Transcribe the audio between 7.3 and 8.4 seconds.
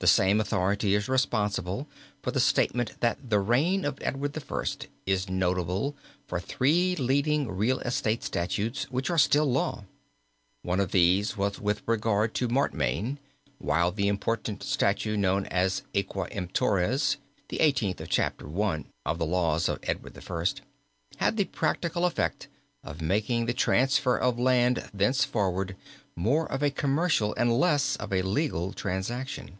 real estate